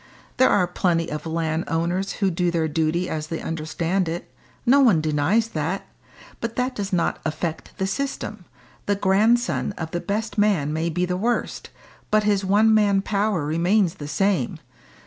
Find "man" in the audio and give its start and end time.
10.39-10.73, 12.73-13.03